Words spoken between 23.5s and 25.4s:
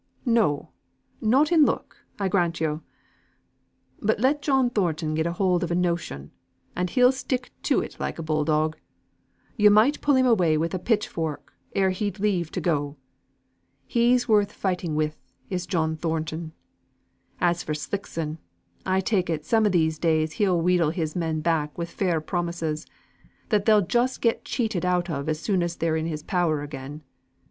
they'll just get cheated out of as